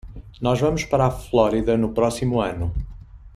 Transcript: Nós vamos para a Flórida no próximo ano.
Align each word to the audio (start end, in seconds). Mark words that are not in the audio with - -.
Nós 0.41 0.59
vamos 0.59 0.83
para 0.83 1.05
a 1.05 1.11
Flórida 1.11 1.77
no 1.77 1.93
próximo 1.93 2.41
ano. 2.41 2.73